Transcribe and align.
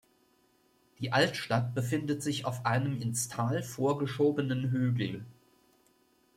Die 0.97 1.11
Altstadt 1.13 1.75
befindet 1.75 2.23
sich 2.23 2.45
auf 2.45 2.65
einem 2.65 2.99
ins 2.99 3.27
Tal 3.27 3.61
vorgeschobenen 3.61 4.71
Hügel. 4.71 5.23